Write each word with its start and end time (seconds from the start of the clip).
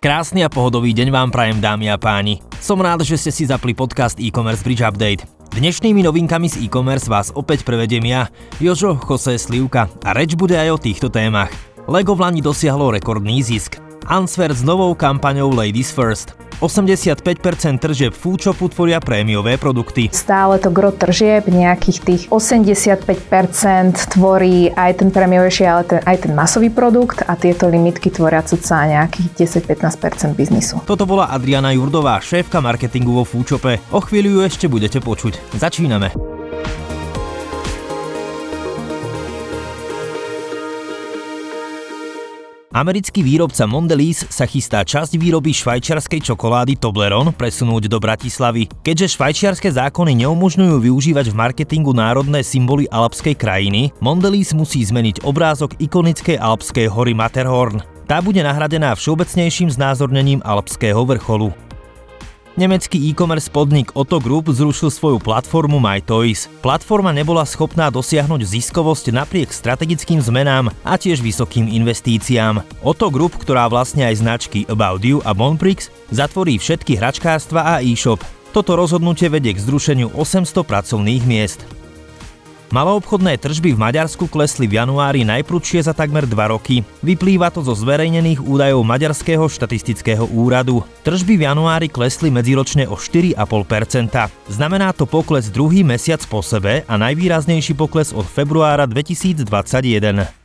Krásny 0.00 0.40
a 0.40 0.48
pohodový 0.48 0.96
deň 0.96 1.12
vám 1.12 1.28
prajem 1.28 1.60
dámy 1.60 1.92
a 1.92 2.00
páni. 2.00 2.40
Som 2.56 2.80
rád, 2.80 3.04
že 3.04 3.20
ste 3.20 3.28
si 3.28 3.44
zapli 3.44 3.76
podcast 3.76 4.16
e-commerce 4.16 4.64
Bridge 4.64 4.80
Update. 4.80 5.28
Dnešnými 5.52 6.00
novinkami 6.00 6.48
z 6.48 6.64
e-commerce 6.64 7.04
vás 7.04 7.28
opäť 7.36 7.68
prevedem 7.68 8.08
ja, 8.08 8.32
Jožo 8.56 8.96
Jose 8.96 9.36
Slivka 9.36 9.92
a 10.00 10.16
reč 10.16 10.32
bude 10.40 10.56
aj 10.56 10.72
o 10.72 10.80
týchto 10.80 11.12
témach. 11.12 11.52
Lego 11.84 12.16
v 12.16 12.24
Lani 12.24 12.40
dosiahlo 12.40 12.96
rekordný 12.96 13.44
zisk. 13.44 13.76
Answer 14.08 14.48
s 14.56 14.64
novou 14.64 14.96
kampaňou 14.96 15.52
Ladies 15.52 15.92
First. 15.92 16.39
85% 16.60 17.80
tržieb 17.80 18.12
Foodshopu 18.12 18.68
tvoria 18.68 19.00
prémiové 19.00 19.56
produkty. 19.56 20.12
Stále 20.12 20.60
to 20.60 20.68
gro 20.68 20.92
tržieb, 20.92 21.48
nejakých 21.48 21.98
tých 22.04 22.22
85% 22.28 24.14
tvorí 24.14 24.70
aj 24.70 25.00
ten 25.00 25.08
prémiovejší, 25.08 25.64
ale 25.64 25.82
ten, 25.88 26.00
aj 26.04 26.16
ten 26.28 26.32
masový 26.36 26.68
produkt 26.68 27.24
a 27.24 27.34
tieto 27.34 27.66
limitky 27.66 28.12
tvoria 28.12 28.44
cca 28.44 28.86
nejakých 28.86 29.48
10-15% 29.66 30.36
biznisu. 30.36 30.84
Toto 30.84 31.08
bola 31.08 31.32
Adriana 31.32 31.72
Jurdová, 31.72 32.20
šéfka 32.20 32.60
marketingu 32.60 33.16
vo 33.16 33.24
Foodshope. 33.24 33.80
O 33.90 34.04
chvíľu 34.04 34.38
ju 34.38 34.40
ešte 34.44 34.66
budete 34.68 35.00
počuť. 35.00 35.56
Začíname. 35.56 36.29
Americký 42.70 43.26
výrobca 43.26 43.66
Mondelez 43.66 44.22
sa 44.30 44.46
chystá 44.46 44.86
časť 44.86 45.18
výroby 45.18 45.50
švajčiarskej 45.50 46.22
čokolády 46.22 46.78
Toblerone 46.78 47.34
presunúť 47.34 47.90
do 47.90 47.98
Bratislavy. 47.98 48.70
Keďže 48.86 49.18
švajčiarske 49.18 49.74
zákony 49.74 50.22
neumožňujú 50.22 50.78
využívať 50.78 51.34
v 51.34 51.38
marketingu 51.38 51.90
národné 51.90 52.46
symboly 52.46 52.86
alpskej 52.86 53.34
krajiny, 53.34 53.90
Mondelez 53.98 54.54
musí 54.54 54.86
zmeniť 54.86 55.26
obrázok 55.26 55.82
ikonickej 55.82 56.38
alpskej 56.38 56.86
hory 56.86 57.10
Matterhorn. 57.10 57.82
Tá 58.06 58.22
bude 58.22 58.38
nahradená 58.38 58.94
všeobecnejším 58.94 59.74
znázornením 59.74 60.38
alpského 60.46 61.02
vrcholu. 61.02 61.50
Nemecký 62.60 63.08
e-commerce 63.08 63.48
podnik 63.48 63.88
Otto 63.96 64.20
Group 64.20 64.52
zrušil 64.52 64.92
svoju 64.92 65.16
platformu 65.16 65.80
MyToys. 65.80 66.44
Platforma 66.60 67.08
nebola 67.08 67.48
schopná 67.48 67.88
dosiahnuť 67.88 68.44
ziskovosť 68.44 69.16
napriek 69.16 69.48
strategickým 69.48 70.20
zmenám 70.20 70.68
a 70.84 71.00
tiež 71.00 71.24
vysokým 71.24 71.72
investíciám. 71.72 72.60
Otto 72.84 73.08
Group, 73.08 73.40
ktorá 73.40 73.64
vlastne 73.72 74.04
aj 74.04 74.20
značky 74.20 74.68
About 74.68 75.00
You 75.00 75.24
a 75.24 75.32
Bonprix, 75.32 75.88
zatvorí 76.12 76.60
všetky 76.60 77.00
hračkárstva 77.00 77.64
a 77.64 77.74
e-shop. 77.80 78.20
Toto 78.52 78.76
rozhodnutie 78.76 79.32
vedie 79.32 79.56
k 79.56 79.64
zrušeniu 79.64 80.12
800 80.12 80.60
pracovných 80.60 81.24
miest. 81.24 81.79
Maloobchodné 82.70 83.34
tržby 83.34 83.74
v 83.74 83.82
Maďarsku 83.82 84.30
klesli 84.30 84.70
v 84.70 84.78
januári 84.78 85.26
najprudšie 85.26 85.82
za 85.82 85.90
takmer 85.90 86.22
2 86.22 86.54
roky. 86.54 86.86
Vyplýva 87.02 87.50
to 87.50 87.66
zo 87.66 87.74
zverejnených 87.74 88.38
údajov 88.38 88.86
Maďarského 88.86 89.42
štatistického 89.50 90.30
úradu. 90.30 90.86
Tržby 91.02 91.34
v 91.34 91.50
januári 91.50 91.90
klesli 91.90 92.30
medziročne 92.30 92.86
o 92.86 92.94
4,5%. 92.94 94.30
Znamená 94.46 94.94
to 94.94 95.02
pokles 95.02 95.50
druhý 95.50 95.82
mesiac 95.82 96.22
po 96.30 96.46
sebe 96.46 96.86
a 96.86 96.94
najvýraznejší 96.94 97.74
pokles 97.74 98.14
od 98.14 98.22
februára 98.22 98.86
2021. 98.86 100.39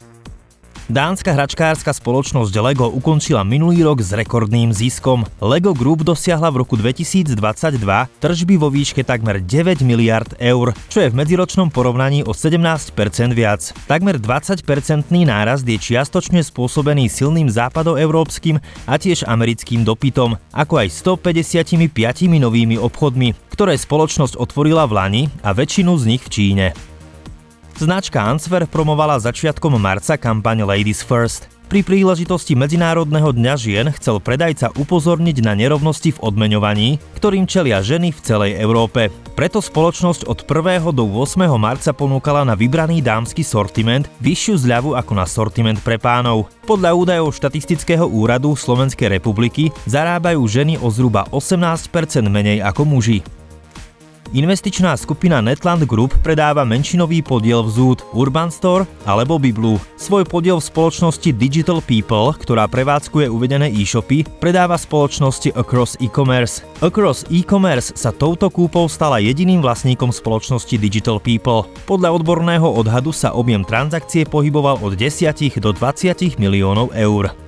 Dánska 0.85 1.33
hračkárska 1.33 1.97
spoločnosť 1.97 2.53
Lego 2.61 2.85
ukončila 2.93 3.41
minulý 3.41 3.81
rok 3.81 4.05
s 4.05 4.13
rekordným 4.13 4.69
ziskom. 4.69 5.25
Lego 5.41 5.73
Group 5.73 6.05
dosiahla 6.05 6.53
v 6.53 6.61
roku 6.61 6.77
2022 6.77 7.33
tržby 8.21 8.53
vo 8.53 8.69
výške 8.69 9.01
takmer 9.01 9.41
9 9.41 9.81
miliard 9.81 10.37
eur, 10.37 10.77
čo 10.93 11.01
je 11.01 11.09
v 11.09 11.17
medziročnom 11.17 11.73
porovnaní 11.73 12.21
o 12.21 12.37
17% 12.37 12.93
viac. 13.33 13.73
Takmer 13.89 14.21
20-percentný 14.21 15.25
nárast 15.25 15.65
je 15.65 15.73
čiastočne 15.73 16.45
spôsobený 16.45 17.09
silným 17.09 17.49
západoeurópskym 17.49 18.61
a 18.85 19.01
tiež 19.01 19.25
americkým 19.25 19.81
dopytom, 19.81 20.37
ako 20.53 20.85
aj 20.85 21.01
155 21.01 21.81
novými 22.37 22.77
obchodmi, 22.77 23.33
ktoré 23.49 23.73
spoločnosť 23.73 24.37
otvorila 24.37 24.85
v 24.85 24.93
Lani 24.93 25.23
a 25.41 25.49
väčšinu 25.49 25.97
z 25.97 26.03
nich 26.13 26.21
v 26.21 26.29
Číne. 26.29 26.94
Značka 27.75 28.23
Answer 28.23 28.63
promovala 28.71 29.19
začiatkom 29.19 29.75
marca 29.75 30.15
kampaň 30.15 30.63
Ladies 30.63 31.03
First. 31.03 31.51
Pri 31.67 31.83
príležitosti 31.83 32.55
Medzinárodného 32.55 33.35
dňa 33.35 33.53
žien 33.59 33.91
chcel 33.99 34.23
predajca 34.23 34.71
upozorniť 34.79 35.43
na 35.43 35.59
nerovnosti 35.59 36.15
v 36.15 36.21
odmeňovaní, 36.23 37.03
ktorým 37.19 37.43
čelia 37.43 37.83
ženy 37.83 38.15
v 38.15 38.23
celej 38.23 38.55
Európe. 38.63 39.11
Preto 39.35 39.59
spoločnosť 39.59 40.23
od 40.23 40.47
1. 40.47 40.95
do 40.95 41.03
8. 41.03 41.51
marca 41.59 41.91
ponúkala 41.91 42.47
na 42.47 42.55
vybraný 42.55 43.03
dámsky 43.03 43.43
sortiment 43.43 44.07
vyššiu 44.23 44.55
zľavu 44.55 44.95
ako 44.95 45.11
na 45.11 45.27
sortiment 45.27 45.79
pre 45.83 45.99
pánov. 45.99 46.47
Podľa 46.63 46.95
údajov 46.95 47.35
štatistického 47.35 48.07
úradu 48.07 48.55
Slovenskej 48.55 49.19
republiky 49.19 49.67
zarábajú 49.83 50.47
ženy 50.47 50.79
o 50.79 50.87
zhruba 50.87 51.27
18% 51.27 51.91
menej 52.31 52.63
ako 52.63 52.87
muži. 52.87 53.19
Investičná 54.35 54.99
skupina 54.99 55.39
Netland 55.39 55.87
Group 55.87 56.11
predáva 56.19 56.67
menšinový 56.67 57.23
podiel 57.23 57.63
v 57.63 57.71
Zoot, 57.71 58.03
Urban 58.11 58.51
Store 58.51 58.83
alebo 59.07 59.39
Biblu. 59.39 59.79
Svoj 59.95 60.27
podiel 60.27 60.59
v 60.59 60.67
spoločnosti 60.67 61.31
Digital 61.39 61.79
People, 61.79 62.35
ktorá 62.35 62.67
prevádzkuje 62.67 63.31
uvedené 63.31 63.71
e-shopy, 63.71 64.27
predáva 64.43 64.75
spoločnosti 64.75 65.55
Across 65.55 66.03
E-Commerce. 66.03 66.67
Across 66.83 67.31
E-Commerce 67.31 67.95
sa 67.95 68.11
touto 68.11 68.51
kúpou 68.51 68.91
stala 68.91 69.23
jediným 69.23 69.63
vlastníkom 69.63 70.11
spoločnosti 70.11 70.75
Digital 70.75 71.23
People. 71.23 71.71
Podľa 71.87 72.11
odborného 72.19 72.67
odhadu 72.67 73.15
sa 73.15 73.31
objem 73.31 73.63
transakcie 73.63 74.27
pohyboval 74.27 74.83
od 74.83 74.99
10 74.99 75.31
do 75.63 75.71
20 75.71 76.35
miliónov 76.35 76.91
eur. 76.91 77.44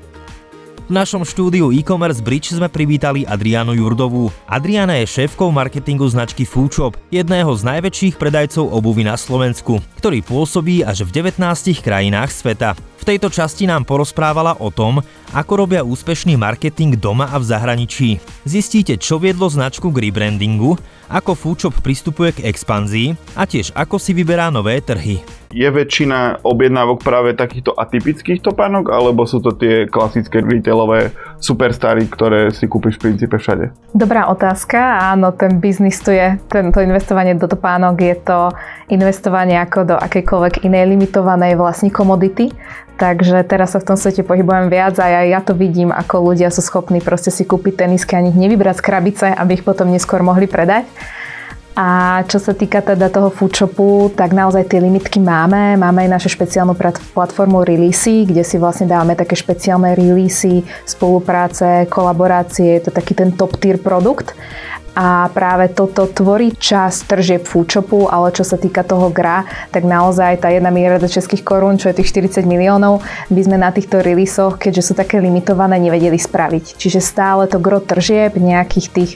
V 0.88 0.96
našom 0.96 1.28
štúdiu 1.28 1.75
e-commerce 1.75 2.24
Bridge 2.24 2.56
sme 2.56 2.72
privítali 2.72 3.28
Adrianu 3.28 3.75
Jurdovú. 3.75 4.31
Adriana 4.48 4.96
je 5.03 5.20
šéfkou 5.20 5.52
marketingu 5.52 6.08
značky 6.08 6.48
Foodshop, 6.48 6.96
jedného 7.12 7.52
z 7.59 7.62
najväčších 7.68 8.16
predajcov 8.16 8.72
obuvy 8.72 9.03
na 9.03 9.20
Slovensku, 9.20 9.84
ktorý 10.00 10.24
pôsobí 10.24 10.88
až 10.88 11.03
v 11.03 11.28
19 11.28 11.44
krajinách 11.84 12.31
sveta. 12.31 12.72
V 12.80 13.03
tejto 13.03 13.28
časti 13.28 13.68
nám 13.68 13.84
porozprávala 13.84 14.64
o 14.64 14.72
tom, 14.72 15.03
ako 15.36 15.68
robia 15.68 15.84
úspešný 15.84 16.40
marketing 16.40 16.96
doma 16.96 17.36
a 17.36 17.36
v 17.36 17.52
zahraničí. 17.52 18.24
Zistíte, 18.48 18.96
čo 18.96 19.19
viedlo 19.19 19.52
značku 19.52 19.92
k 19.92 20.08
rebrandingu, 20.08 20.80
ako 21.12 21.36
Foodshop 21.36 21.84
pristupuje 21.84 22.31
k 22.31 22.48
expanzii 22.48 23.12
a 23.36 23.44
tiež 23.44 23.75
ako 23.75 24.00
si 24.00 24.16
vyberá 24.16 24.48
nové 24.48 24.80
trhy 24.80 25.19
je 25.57 25.69
väčšina 25.73 26.45
objednávok 26.45 27.01
práve 27.01 27.34
takýchto 27.34 27.73
atypických 27.73 28.45
topánok, 28.45 28.94
alebo 28.94 29.25
sú 29.25 29.41
to 29.41 29.57
tie 29.57 29.90
klasické 29.90 30.45
retailové 30.45 31.09
superstary, 31.41 32.06
ktoré 32.06 32.53
si 32.53 32.69
kúpiš 32.69 33.01
v 33.01 33.09
princípe 33.09 33.41
všade? 33.41 33.73
Dobrá 33.97 34.29
otázka. 34.29 35.01
Áno, 35.09 35.34
ten 35.34 35.57
biznis 35.57 35.97
to 36.06 36.13
je, 36.13 36.38
tento 36.45 36.78
investovanie 36.78 37.34
do 37.34 37.50
topánok 37.50 37.97
je 37.97 38.16
to 38.22 38.40
investovanie 38.94 39.57
ako 39.57 39.79
do 39.90 39.95
akejkoľvek 39.97 40.62
inej 40.62 40.94
limitovanej 40.94 41.57
vlastní 41.57 41.89
komodity. 41.89 42.53
Takže 42.97 43.45
teraz 43.45 43.78
sa 43.78 43.81
v 43.81 43.94
tom 43.94 43.97
svete 43.97 44.25
pohybujem 44.25 44.74
viac 44.74 44.97
a 44.97 45.06
ja, 45.06 45.22
ja 45.38 45.39
to 45.41 45.53
vidím, 45.53 45.94
ako 45.94 46.34
ľudia 46.34 46.50
sú 46.50 46.66
schopní 46.66 46.97
proste 46.97 47.29
si 47.29 47.45
kúpiť 47.45 47.85
tenisky 47.85 48.18
a 48.18 48.25
nich 48.25 48.34
nevybrať 48.34 48.81
z 48.81 48.85
krabice, 48.85 49.25
aby 49.29 49.62
ich 49.62 49.66
potom 49.66 49.89
neskôr 49.94 50.25
mohli 50.25 50.50
predať. 50.50 50.89
A 51.77 52.25
čo 52.25 52.41
sa 52.41 52.57
týka 52.57 52.81
teda 52.81 53.05
toho 53.05 53.29
foodshopu, 53.29 54.09
tak 54.17 54.33
naozaj 54.33 54.65
tie 54.65 54.81
limitky 54.81 55.21
máme. 55.21 55.77
Máme 55.77 56.09
aj 56.09 56.17
našu 56.17 56.33
špeciálnu 56.33 56.73
platformu 57.13 57.61
Releasy, 57.61 58.25
kde 58.25 58.41
si 58.41 58.57
vlastne 58.57 58.89
dávame 58.89 59.13
také 59.13 59.38
špeciálne 59.38 59.93
releasy, 59.93 60.65
spolupráce, 60.89 61.85
kolaborácie. 61.85 62.81
Je 62.81 62.89
to 62.89 62.91
taký 62.97 63.13
ten 63.13 63.29
top 63.29 63.61
tier 63.61 63.77
produkt. 63.77 64.33
A 64.97 65.29
práve 65.29 65.69
toto 65.69 66.09
tvorí 66.09 66.57
čas 66.57 67.05
tržieb 67.05 67.45
foodshopu, 67.45 68.09
ale 68.09 68.33
čo 68.33 68.41
sa 68.41 68.57
týka 68.57 68.81
toho 68.81 69.13
gra, 69.13 69.45
tak 69.69 69.85
naozaj 69.85 70.41
tá 70.41 70.50
1 70.50 70.65
miliarda 70.73 71.06
českých 71.06 71.45
korún, 71.45 71.77
čo 71.77 71.94
je 71.94 72.01
tých 72.01 72.09
40 72.09 72.50
miliónov, 72.50 73.06
by 73.30 73.41
sme 73.45 73.62
na 73.62 73.69
týchto 73.69 74.01
releasoch, 74.01 74.57
keďže 74.57 74.81
sú 74.81 74.94
také 74.97 75.21
limitované, 75.21 75.77
nevedeli 75.77 76.18
spraviť. 76.18 76.81
Čiže 76.81 77.06
stále 77.06 77.45
to 77.45 77.62
gro 77.62 77.77
tržieb, 77.77 78.41
nejakých 78.41 78.88
tých 78.89 79.12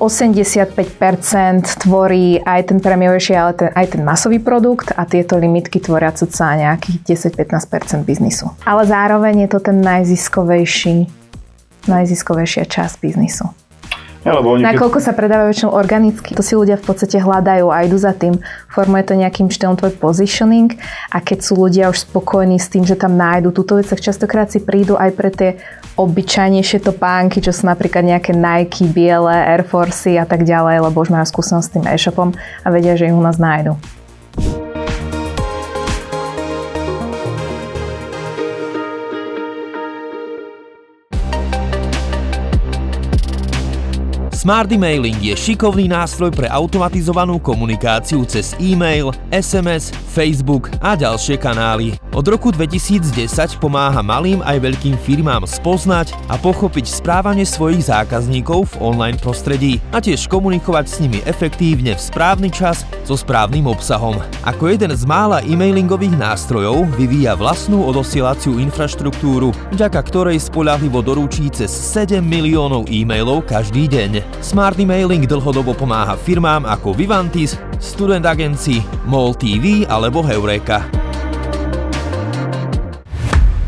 85% 0.00 1.84
tvorí 1.84 2.40
aj 2.40 2.72
ten 2.72 2.80
prémiovejší, 2.80 3.36
ale 3.36 3.52
ten, 3.52 3.68
aj 3.76 3.86
ten 3.92 4.02
masový 4.02 4.40
produkt 4.40 4.96
a 4.96 5.04
tieto 5.04 5.36
limitky 5.36 5.76
tvoria 5.76 6.08
cca 6.10 6.56
nejakých 6.56 7.04
10-15% 7.36 8.08
biznisu. 8.08 8.48
Ale 8.64 8.88
zároveň 8.88 9.44
je 9.44 9.48
to 9.52 9.60
ten 9.60 9.84
najziskovejší, 9.84 11.04
najziskovejšia 11.84 12.64
časť 12.64 12.94
biznisu. 13.04 13.44
Ja, 14.20 14.36
lebo 14.36 14.52
oni 14.52 14.64
Nakoľko 14.68 15.00
keď... 15.00 15.04
sa 15.04 15.12
predáva 15.16 15.48
väčšinou 15.48 15.72
organicky, 15.72 16.36
to 16.36 16.44
si 16.44 16.52
ľudia 16.52 16.76
v 16.76 16.84
podstate 16.84 17.16
hľadajú 17.24 17.72
a 17.72 17.88
idú 17.88 17.96
za 17.96 18.12
tým. 18.12 18.36
Formuje 18.68 19.00
to 19.08 19.16
nejakým 19.16 19.48
štýlom 19.48 19.80
tvoj 19.80 19.96
positioning 19.96 20.76
a 21.08 21.24
keď 21.24 21.38
sú 21.40 21.56
ľudia 21.56 21.88
už 21.88 22.04
spokojní 22.04 22.60
s 22.60 22.68
tým, 22.68 22.84
že 22.84 23.00
tam 23.00 23.16
nájdu 23.16 23.48
túto 23.56 23.80
vec, 23.80 23.88
tak 23.88 24.04
častokrát 24.04 24.52
si 24.52 24.60
prídu 24.60 25.00
aj 25.00 25.10
pre 25.16 25.32
tie 25.32 25.50
obyčajnejšie 26.00 26.80
topánky, 26.80 27.44
čo 27.44 27.52
sú 27.52 27.68
napríklad 27.68 28.08
nejaké 28.08 28.32
Nike, 28.32 28.88
biele, 28.88 29.28
Air 29.28 29.68
Force 29.68 30.16
a 30.16 30.24
tak 30.24 30.48
ďalej, 30.48 30.88
lebo 30.88 30.96
už 31.04 31.12
majú 31.12 31.26
skúsenosť 31.28 31.66
s 31.68 31.72
tým 31.76 31.84
e-shopom 31.84 32.32
a 32.64 32.68
vedia, 32.72 32.96
že 32.96 33.12
ich 33.12 33.16
u 33.16 33.20
nás 33.20 33.36
nájdu. 33.36 33.76
Smart 44.40 44.72
Emailing 44.72 45.20
je 45.20 45.36
šikovný 45.36 45.84
nástroj 45.84 46.32
pre 46.32 46.48
automatizovanú 46.48 47.36
komunikáciu 47.44 48.24
cez 48.24 48.56
e-mail, 48.56 49.12
SMS, 49.28 49.92
Facebook 50.16 50.72
a 50.80 50.96
ďalšie 50.96 51.36
kanály. 51.36 52.00
Od 52.10 52.26
roku 52.26 52.50
2010 52.50 53.62
pomáha 53.62 54.02
malým 54.02 54.42
aj 54.42 54.58
veľkým 54.58 54.98
firmám 54.98 55.46
spoznať 55.46 56.10
a 56.26 56.34
pochopiť 56.34 56.90
správanie 56.90 57.46
svojich 57.46 57.86
zákazníkov 57.86 58.74
v 58.74 58.78
online 58.82 59.14
prostredí 59.14 59.78
a 59.94 60.02
tiež 60.02 60.26
komunikovať 60.26 60.84
s 60.90 60.96
nimi 60.98 61.22
efektívne 61.22 61.94
v 61.94 62.02
správny 62.02 62.50
čas 62.50 62.82
so 63.06 63.14
správnym 63.14 63.70
obsahom. 63.70 64.18
Ako 64.42 64.74
jeden 64.74 64.90
z 64.90 65.06
mála 65.06 65.38
e-mailingových 65.46 66.18
nástrojov 66.18 66.90
vyvíja 66.98 67.38
vlastnú 67.38 67.86
odosielaciu 67.86 68.58
infraštruktúru, 68.58 69.54
vďaka 69.70 70.02
ktorej 70.02 70.42
spolahlivo 70.42 71.06
doručí 71.06 71.46
cez 71.54 71.70
7 71.70 72.18
miliónov 72.18 72.90
e-mailov 72.90 73.46
každý 73.46 73.86
deň. 73.86 74.42
Smart 74.42 74.82
Emailing 74.82 75.30
dlhodobo 75.30 75.78
pomáha 75.78 76.18
firmám 76.18 76.66
ako 76.66 76.90
Vivantis, 76.90 77.54
Student 77.78 78.26
Agency, 78.26 78.82
MOL 79.06 79.30
TV 79.38 79.86
alebo 79.86 80.26
Heureka. 80.26 80.99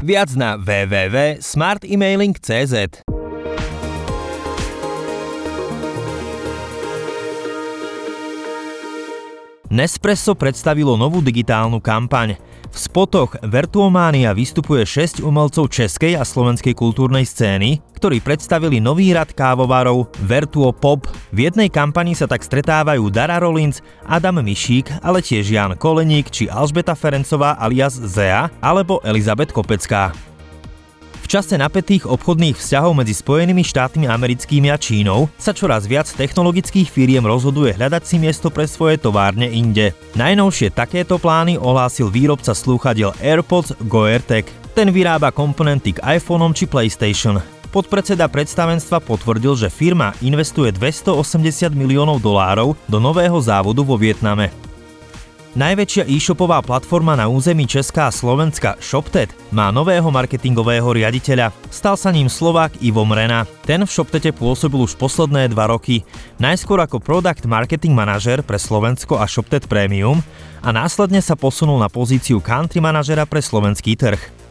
Viac 0.03 0.35
na 0.35 0.59
www.smartemailing.cz 0.59 2.75
Nespresso 9.71 10.35
predstavilo 10.35 10.99
novú 10.99 11.23
digitálnu 11.23 11.79
kampaň. 11.79 12.35
V 12.73 12.79
spotoch 12.81 13.37
Virtuomania 13.45 14.33
vystupuje 14.33 14.89
6 14.89 15.21
umelcov 15.21 15.69
českej 15.69 16.17
a 16.17 16.25
slovenskej 16.25 16.73
kultúrnej 16.73 17.29
scény, 17.29 17.85
ktorí 18.01 18.25
predstavili 18.25 18.81
nový 18.81 19.13
rad 19.13 19.29
kávovarov 19.29 20.09
Vertuo 20.25 20.73
Pop. 20.73 21.05
V 21.37 21.53
jednej 21.53 21.69
kampani 21.69 22.17
sa 22.17 22.25
tak 22.25 22.41
stretávajú 22.41 23.13
Dara 23.13 23.37
Rollins, 23.37 23.85
Adam 24.09 24.41
Mišík, 24.41 25.05
ale 25.05 25.21
tiež 25.21 25.53
Jan 25.53 25.77
Koleník 25.77 26.33
či 26.33 26.49
Alžbeta 26.49 26.97
Ferencová 26.97 27.61
alias 27.61 27.93
Zea 27.93 28.49
alebo 28.65 29.05
Elizabet 29.05 29.53
Kopecká 29.53 30.32
čase 31.33 31.57
napätých 31.57 32.05
obchodných 32.05 32.61
vzťahov 32.61 32.93
medzi 32.93 33.17
Spojenými 33.17 33.65
štátmi 33.65 34.05
americkými 34.05 34.69
a 34.69 34.77
Čínou 34.77 35.33
sa 35.41 35.57
čoraz 35.57 35.89
viac 35.89 36.05
technologických 36.13 36.93
firiem 36.93 37.25
rozhoduje 37.25 37.73
hľadať 37.73 38.03
si 38.05 38.21
miesto 38.21 38.53
pre 38.53 38.69
svoje 38.69 39.01
továrne 39.01 39.49
inde. 39.49 39.97
Najnovšie 40.13 40.77
takéto 40.77 41.17
plány 41.17 41.57
ohlásil 41.57 42.13
výrobca 42.13 42.53
slúchadiel 42.53 43.17
AirPods 43.17 43.81
Goertek. 43.89 44.45
Ten 44.77 44.93
vyrába 44.93 45.33
komponenty 45.33 45.97
k 45.97 46.05
iPhoneom 46.05 46.53
či 46.53 46.69
PlayStation. 46.69 47.41
Podpredseda 47.73 48.29
predstavenstva 48.29 49.01
potvrdil, 49.01 49.57
že 49.57 49.73
firma 49.73 50.13
investuje 50.21 50.69
280 50.69 51.73
miliónov 51.73 52.21
dolárov 52.21 52.77
do 52.85 53.01
nového 53.01 53.41
závodu 53.41 53.81
vo 53.81 53.97
Vietname. 53.97 54.53
Najväčšia 55.53 56.09
e-shopová 56.09 56.65
platforma 56.65 57.13
na 57.13 57.29
území 57.29 57.69
Česká 57.69 58.09
a 58.09 58.15
Slovenska 58.15 58.73
ShopTet 58.81 59.29
má 59.53 59.69
nového 59.69 60.09
marketingového 60.09 60.97
riaditeľa. 60.97 61.53
Stal 61.69 61.93
sa 62.01 62.09
ním 62.09 62.33
Slovák 62.33 62.81
Ivo 62.81 63.05
Mrena. 63.05 63.45
Ten 63.69 63.85
v 63.85 63.93
ShopTete 63.93 64.33
pôsobil 64.33 64.81
už 64.81 64.97
posledné 64.97 65.53
dva 65.53 65.69
roky. 65.69 66.09
Najskôr 66.41 66.81
ako 66.81 67.05
Product 67.05 67.45
Marketing 67.45 67.93
Manager 67.93 68.41
pre 68.41 68.57
Slovensko 68.57 69.21
a 69.21 69.29
ShopTet 69.29 69.69
Premium 69.69 70.25
a 70.65 70.73
následne 70.73 71.21
sa 71.21 71.37
posunul 71.37 71.77
na 71.77 71.93
pozíciu 71.93 72.41
Country 72.41 72.81
Manažera 72.81 73.29
pre 73.29 73.45
slovenský 73.45 73.93
trh. 73.93 74.42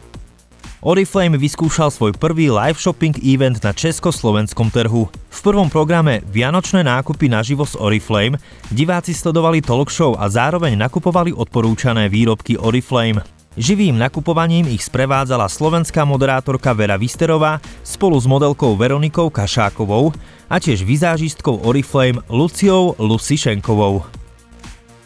Oriflame 0.82 1.38
vyskúšal 1.38 1.94
svoj 1.94 2.10
prvý 2.18 2.50
live 2.50 2.74
shopping 2.74 3.14
event 3.22 3.62
na 3.62 3.70
československom 3.70 4.66
trhu. 4.66 5.06
V 5.06 5.38
prvom 5.38 5.70
programe 5.70 6.26
Vianočné 6.26 6.82
nákupy 6.82 7.30
naživo 7.30 7.62
s 7.62 7.78
Oriflame 7.78 8.42
diváci 8.66 9.14
sledovali 9.14 9.62
talk 9.62 9.94
show 9.94 10.18
a 10.18 10.26
zároveň 10.26 10.74
nakupovali 10.74 11.30
odporúčané 11.30 12.10
výrobky 12.10 12.58
Oriflame. 12.58 13.22
Živým 13.54 13.94
nakupovaním 13.94 14.74
ich 14.74 14.82
sprevádzala 14.82 15.46
slovenská 15.46 16.02
moderátorka 16.02 16.74
Vera 16.74 16.98
Visterová 16.98 17.62
spolu 17.86 18.18
s 18.18 18.26
modelkou 18.26 18.74
Veronikou 18.74 19.30
Kašákovou 19.30 20.10
a 20.50 20.58
tiež 20.58 20.82
vizážistkou 20.82 21.62
Oriflame 21.62 22.18
Luciou 22.26 22.98
Lusišenkovou. 22.98 24.21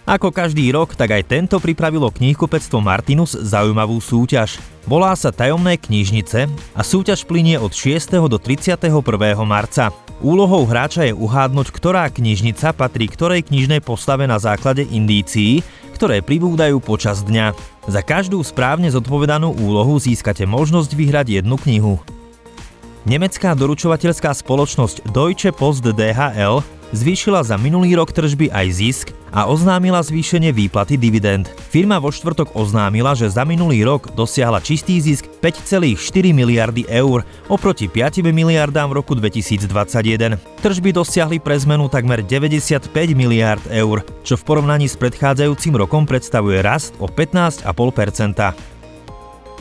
Ako 0.06 0.30
každý 0.30 0.70
rok, 0.70 0.94
tak 0.94 1.18
aj 1.18 1.26
tento 1.26 1.58
pripravilo 1.58 2.14
knihkupectvo 2.14 2.78
Martinus 2.78 3.34
zaujímavú 3.34 3.98
súťaž. 3.98 4.54
Volá 4.86 5.10
sa 5.18 5.34
Tajomné 5.34 5.82
knižnice 5.82 6.46
a 6.46 6.80
súťaž 6.86 7.26
plinie 7.26 7.58
od 7.58 7.74
6. 7.74 8.14
do 8.30 8.38
31. 8.38 8.86
marca. 9.42 9.90
Úlohou 10.22 10.62
hráča 10.62 11.10
je 11.10 11.12
uhádnuť, 11.12 11.74
ktorá 11.74 12.06
knižnica 12.06 12.70
patrí 12.78 13.10
ktorej 13.10 13.50
knižnej 13.50 13.82
postave 13.82 14.30
na 14.30 14.38
základe 14.38 14.86
indícií, 14.86 15.66
ktoré 15.98 16.22
pribúdajú 16.22 16.78
počas 16.78 17.26
dňa. 17.26 17.58
Za 17.90 17.98
každú 18.06 18.38
správne 18.46 18.86
zodpovedanú 18.94 19.58
úlohu 19.58 19.98
získate 19.98 20.46
možnosť 20.46 20.94
vyhrať 20.94 21.42
jednu 21.42 21.58
knihu. 21.58 21.98
Nemecká 23.10 23.58
doručovateľská 23.58 24.30
spoločnosť 24.34 25.10
Deutsche 25.10 25.50
Post 25.50 25.82
DHL 25.82 26.62
zvýšila 26.92 27.42
za 27.42 27.56
minulý 27.58 27.96
rok 27.96 28.12
tržby 28.12 28.52
aj 28.52 28.66
zisk 28.74 29.06
a 29.34 29.44
oznámila 29.50 30.00
zvýšenie 30.00 30.54
výplaty 30.54 30.94
dividend. 30.96 31.50
Firma 31.68 31.98
vo 31.98 32.08
štvrtok 32.14 32.54
oznámila, 32.54 33.12
že 33.12 33.28
za 33.28 33.42
minulý 33.42 33.82
rok 33.84 34.14
dosiahla 34.14 34.62
čistý 34.62 35.02
zisk 35.02 35.26
5,4 35.42 35.96
miliardy 36.30 36.86
eur 36.86 37.26
oproti 37.50 37.90
5 37.90 38.22
miliardám 38.30 38.92
v 38.92 38.96
roku 39.02 39.12
2021. 39.12 40.38
Tržby 40.62 40.90
dosiahli 40.94 41.36
pre 41.42 41.58
zmenu 41.60 41.90
takmer 41.90 42.22
95 42.22 42.88
miliard 43.12 43.62
eur, 43.68 44.06
čo 44.22 44.38
v 44.38 44.42
porovnaní 44.46 44.86
s 44.86 44.96
predchádzajúcim 44.96 45.74
rokom 45.76 46.06
predstavuje 46.06 46.62
rast 46.62 46.96
o 47.02 47.10
15,5%. 47.10 48.75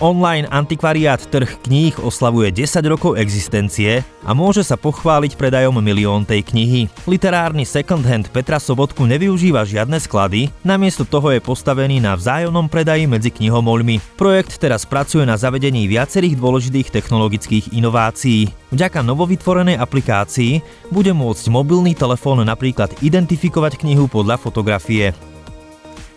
Online 0.03 0.44
antikvariát 0.51 1.24
Trh 1.31 1.63
kníh 1.63 1.95
oslavuje 2.03 2.51
10 2.51 2.83
rokov 2.92 3.15
existencie 3.15 4.03
a 4.27 4.36
môže 4.36 4.59
sa 4.59 4.75
pochváliť 4.75 5.39
predajom 5.39 5.71
milión 5.80 6.27
tej 6.27 6.44
knihy. 6.44 6.92
Literárny 7.07 7.63
second 7.63 8.03
hand 8.03 8.27
Petra 8.36 8.59
Sobotku 8.59 9.07
nevyužíva 9.07 9.63
žiadne 9.63 9.95
sklady, 10.03 10.51
namiesto 10.68 11.07
toho 11.07 11.31
je 11.31 11.39
postavený 11.39 12.03
na 12.03 12.19
vzájomnom 12.19 12.68
predaji 12.68 13.07
medzi 13.07 13.31
knihomolmi. 13.31 14.04
Projekt 14.19 14.59
teraz 14.59 14.83
pracuje 14.83 15.23
na 15.23 15.40
zavedení 15.40 15.87
viacerých 15.87 16.35
dôležitých 16.35 16.92
technologických 16.92 17.71
inovácií. 17.71 18.52
Vďaka 18.75 18.99
novovytvorenej 18.99 19.80
aplikácii 19.80 20.59
bude 20.92 21.16
môcť 21.16 21.47
mobilný 21.47 21.95
telefón 21.95 22.44
napríklad 22.44 22.92
identifikovať 22.99 23.80
knihu 23.80 24.11
podľa 24.11 24.44
fotografie. 24.44 25.16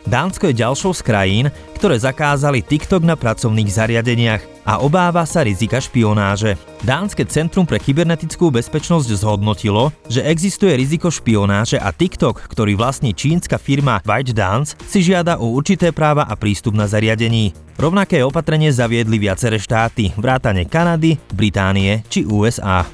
Dánsko 0.09 0.49
je 0.49 0.65
ďalšou 0.65 0.97
z 0.97 1.05
krajín, 1.05 1.47
ktoré 1.77 2.01
zakázali 2.01 2.65
TikTok 2.65 3.05
na 3.05 3.13
pracovných 3.13 3.69
zariadeniach 3.69 4.41
a 4.65 4.81
obáva 4.81 5.29
sa 5.29 5.45
rizika 5.45 5.77
špionáže. 5.85 6.57
Dánske 6.81 7.29
centrum 7.29 7.69
pre 7.69 7.77
kybernetickú 7.77 8.49
bezpečnosť 8.49 9.05
zhodnotilo, 9.05 9.93
že 10.09 10.25
existuje 10.25 10.73
riziko 10.81 11.13
špionáže 11.13 11.77
a 11.77 11.93
TikTok, 11.93 12.41
ktorý 12.41 12.73
vlastní 12.81 13.13
čínska 13.13 13.61
firma 13.61 14.01
ByteDance, 14.01 14.81
si 14.89 15.05
žiada 15.05 15.37
o 15.45 15.53
určité 15.53 15.93
práva 15.93 16.25
a 16.25 16.33
prístup 16.41 16.73
na 16.73 16.89
zariadení. 16.89 17.53
Rovnaké 17.77 18.25
opatrenie 18.25 18.73
zaviedli 18.73 19.21
viaceré 19.21 19.61
štáty, 19.61 20.17
vrátane 20.17 20.65
Kanady, 20.65 21.21
Británie 21.37 22.01
či 22.09 22.25
USA. 22.25 22.89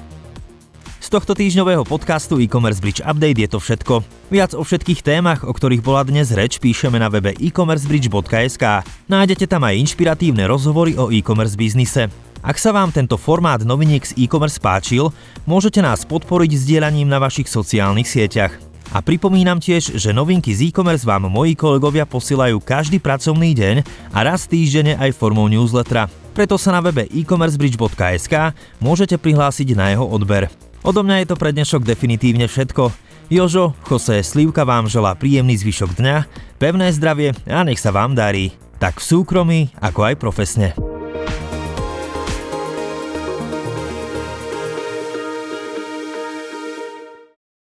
Tohto 1.14 1.30
týždňového 1.30 1.86
podcastu 1.86 2.42
e-commerce 2.42 2.82
bridge 2.82 2.98
update 2.98 3.38
je 3.38 3.46
to 3.46 3.62
všetko. 3.62 4.02
Viac 4.34 4.50
o 4.58 4.66
všetkých 4.66 5.06
témach, 5.06 5.46
o 5.46 5.54
ktorých 5.54 5.78
bola 5.78 6.02
dnes 6.02 6.34
reč, 6.34 6.58
píšeme 6.58 6.98
na 6.98 7.06
webe 7.06 7.30
e-commercebridge.sk. 7.38 8.82
Nájdete 9.06 9.46
tam 9.46 9.62
aj 9.62 9.78
inšpiratívne 9.78 10.42
rozhovory 10.50 10.98
o 10.98 11.14
e-commerce 11.14 11.54
biznise. 11.54 12.10
Ak 12.42 12.58
sa 12.58 12.74
vám 12.74 12.90
tento 12.90 13.14
formát 13.14 13.62
noviniek 13.62 14.02
z 14.02 14.26
e-commerce 14.26 14.58
páčil, 14.58 15.14
môžete 15.46 15.78
nás 15.78 16.02
podporiť 16.02 16.50
sdielaním 16.58 17.06
na 17.06 17.22
vašich 17.22 17.46
sociálnych 17.46 18.10
sieťach. 18.10 18.50
A 18.90 18.98
pripomínam 18.98 19.62
tiež, 19.62 19.94
že 19.94 20.10
novinky 20.10 20.50
z 20.50 20.74
e-commerce 20.74 21.06
vám 21.06 21.30
moji 21.30 21.54
kolegovia 21.54 22.10
posielajú 22.10 22.58
každý 22.58 22.98
pracovný 22.98 23.54
deň 23.54 23.86
a 24.10 24.18
raz 24.26 24.50
týždenne 24.50 24.98
aj 24.98 25.14
formou 25.14 25.46
newslettera. 25.46 26.10
Preto 26.34 26.58
sa 26.58 26.74
na 26.74 26.82
webe 26.82 27.06
e-commercebridge.sk 27.06 28.50
môžete 28.82 29.14
prihlásiť 29.14 29.78
na 29.78 29.94
jeho 29.94 30.10
odber. 30.10 30.50
Odo 30.84 31.00
mňa 31.00 31.24
je 31.24 31.28
to 31.32 31.40
pre 31.40 31.48
dnešok 31.56 31.80
definitívne 31.80 32.44
všetko. 32.44 32.92
Jožo, 33.32 33.72
Jose 33.88 34.20
Slivka 34.20 34.68
vám 34.68 34.84
želá 34.84 35.16
príjemný 35.16 35.56
zvyšok 35.56 35.96
dňa, 35.96 36.16
pevné 36.60 36.92
zdravie 36.92 37.32
a 37.48 37.64
nech 37.64 37.80
sa 37.80 37.88
vám 37.88 38.12
darí. 38.12 38.52
Tak 38.76 39.00
v 39.00 39.06
súkromí, 39.08 39.60
ako 39.80 40.12
aj 40.12 40.14
profesne. 40.20 40.93